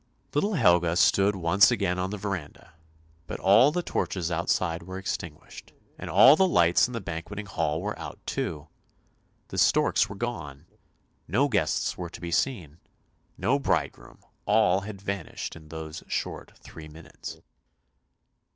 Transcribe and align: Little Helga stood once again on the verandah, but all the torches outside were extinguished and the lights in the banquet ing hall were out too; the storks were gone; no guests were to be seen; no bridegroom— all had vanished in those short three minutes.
Little 0.33 0.55
Helga 0.55 0.95
stood 0.95 1.35
once 1.35 1.69
again 1.69 1.99
on 1.99 2.09
the 2.09 2.17
verandah, 2.17 2.73
but 3.27 3.39
all 3.39 3.71
the 3.71 3.83
torches 3.83 4.31
outside 4.31 4.81
were 4.81 4.97
extinguished 4.97 5.73
and 5.99 6.09
the 6.09 6.47
lights 6.47 6.87
in 6.87 6.93
the 6.93 6.99
banquet 6.99 7.37
ing 7.37 7.45
hall 7.45 7.79
were 7.83 7.95
out 7.99 8.17
too; 8.25 8.67
the 9.49 9.59
storks 9.59 10.09
were 10.09 10.15
gone; 10.15 10.65
no 11.27 11.47
guests 11.47 11.99
were 11.99 12.09
to 12.09 12.19
be 12.19 12.31
seen; 12.31 12.79
no 13.37 13.59
bridegroom— 13.59 14.21
all 14.47 14.79
had 14.79 14.99
vanished 14.99 15.55
in 15.55 15.67
those 15.67 16.01
short 16.07 16.57
three 16.57 16.87
minutes. 16.87 17.39